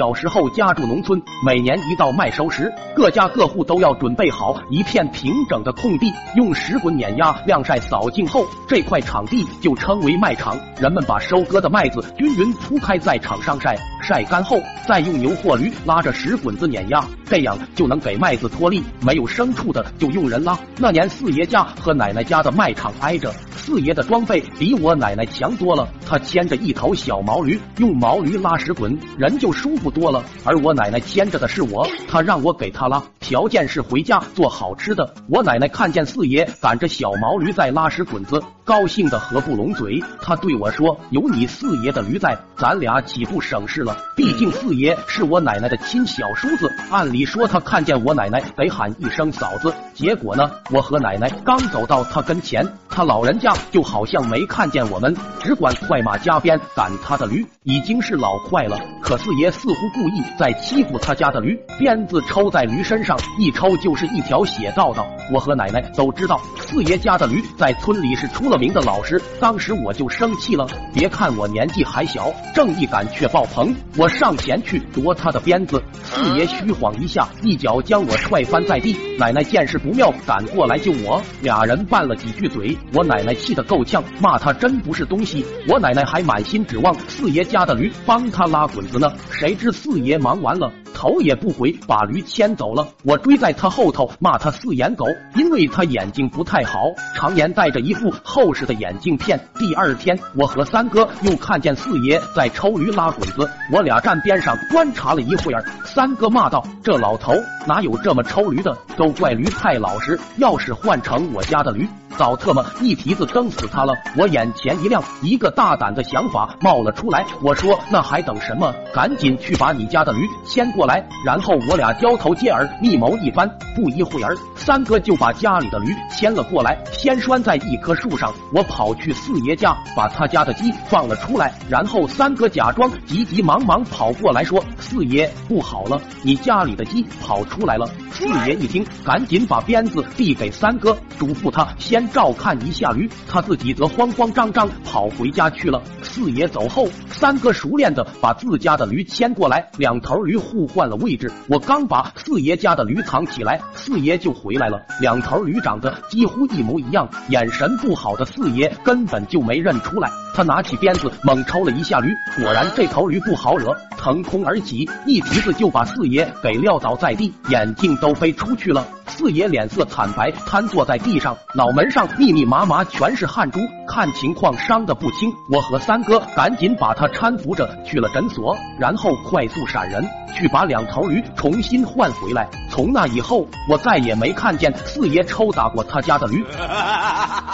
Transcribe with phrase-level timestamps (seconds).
[0.00, 10.58] 小时候家住农村，每年一到麦收时，各家各户都要准备好一片平整的空地，用石滚碾压、晾晒、扫净后，这块场地就称为麦场。
[10.80, 14.58] 人们把收割的麦子均匀铺开在场上晒，晒干后
[14.88, 18.82] 再用牛或驴拉着石滚子碾压，这样就能给麦子脱粒。
[19.04, 20.58] 没有牲畜的就用人拉。
[20.78, 30.24] 那年四爷家和奶奶家的麦场挨着，四爷的装备比我奶奶强多了，他牵着一头小毛驴，用毛驴拉石滚，人就舒服多了。
[30.44, 35.14] 而我奶奶牵着的是我，他让我给他拉，条件是回家做好吃的。
[35.28, 40.02] 我奶奶看见四爷赶着小毛驴在拉屎滚子，高兴的合不拢嘴。
[40.20, 43.96] 他对我说：“有你四爷的驴在，咱俩岂不省事了？
[44.16, 49.74] 毕竟四爷是我奶奶的亲小叔子，按理说他看见我奶奶得喊一声嫂子。
[49.94, 58.78] 结果呢，我和奶奶刚走到他跟前，他老人家就好像没看见我们，只管快马加鞭赶他的驴，已经是老快了。
[59.00, 65.06] 可四爷似乎故意在欺负他家的驴，鞭子抽在驴身上，一抽就是一条血道道。
[65.32, 69.20] 我和奶奶都知道，四爷家的驴在村里是出了名的老实。
[69.40, 73.74] 当时我就生气了，别看我年纪还小，正义感却爆棚。
[73.96, 78.96] 我上前去夺他的鞭子，四爷虚晃一下，一脚将我踹翻在地。
[79.16, 82.76] 奶奶见势不妙，赶过来救我，俩人拌了几句嘴。
[82.92, 85.44] 我奶奶气得够呛，骂他真不是东西。
[85.68, 90.72] 我奶奶还满心指望四爷家的驴帮他拉滚子呢，谁知四爷忙完了。
[90.92, 92.86] 头也不回，把驴牵走了。
[93.04, 96.80] 我追在他后头，骂他四眼狗，因为他眼睛不太好，
[97.14, 99.40] 常年戴着一副厚实的眼镜片。
[99.58, 105.64] 第二天，我和三哥又看见四爷在抽驴拉滚子，我俩站边上观察了一会儿。
[105.92, 107.34] 三哥骂道：“这老头
[107.66, 108.78] 哪有这么抽驴的？
[108.96, 113.94] 都怪驴太老实，要是换成我家的驴。”早特么一蹄子蹬死他了！
[114.18, 117.24] 我眼前一亮，一个大胆的想法冒了出来。
[117.40, 118.74] 我说：“那还等什么？
[118.92, 123.48] 赶紧去把你家的驴牵过来！”然后我俩交头接耳，密谋一番。
[123.74, 128.34] 不一会儿，三哥就把家里的驴牵了过来，先拴在一棵树上。
[128.52, 131.54] 我跑去四爷家，把他家的鸡放了出来。
[131.70, 145.82] 然后三哥假装急急忙忙跑过来，说：“四爷，不好了，你家里的鸡跑出来了。”四爷一听，赶紧把鞭子递给三哥，嘱咐他先照看一下驴，他自己则慌慌张张跑回家去了。
[146.10, 151.30] 四爷走后，三哥熟练的把自家的驴牵过来，两头驴互换了位置。
[151.48, 154.82] 我刚把四爷家的驴藏起来，四爷就回来了。
[155.00, 160.10] 两头驴长得几乎一模一样，眼神不好的四爷根本就没认出来。
[160.34, 162.08] 他拿起鞭子猛抽了一下驴，
[162.42, 168.84] 果然这头驴不好惹，腾空而起，一蹄子就把四爷给撂倒在地，眼镜都飞出去了。
[169.10, 175.30] 四爷脸色惨白，瘫坐在地上，脑门上密密麻麻全是汗珠，看情况伤得不轻。
[175.50, 180.02] 我和三哥赶紧把他搀扶着去了诊所，然后快速闪人
[180.34, 182.48] 去把两头驴重新换回来。
[182.70, 186.44] 从那以后，我再也没看见四爷抽打过他家的驴。